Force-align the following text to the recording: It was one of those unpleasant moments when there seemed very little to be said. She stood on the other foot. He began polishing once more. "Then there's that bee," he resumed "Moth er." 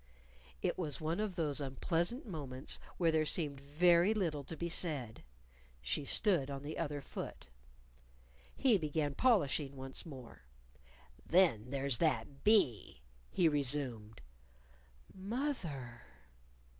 It 0.63 0.79
was 0.79 0.99
one 0.99 1.19
of 1.19 1.35
those 1.35 1.61
unpleasant 1.61 2.25
moments 2.25 2.79
when 2.97 3.11
there 3.11 3.23
seemed 3.23 3.59
very 3.61 4.15
little 4.15 4.43
to 4.45 4.57
be 4.57 4.67
said. 4.67 5.21
She 5.79 6.05
stood 6.05 6.49
on 6.49 6.63
the 6.63 6.79
other 6.79 7.01
foot. 7.01 7.45
He 8.55 8.79
began 8.79 9.13
polishing 9.13 9.75
once 9.75 10.03
more. 10.03 10.41
"Then 11.23 11.69
there's 11.69 11.99
that 11.99 12.43
bee," 12.43 13.03
he 13.29 13.47
resumed 13.47 14.21
"Moth 15.13 15.63
er." 15.65 16.01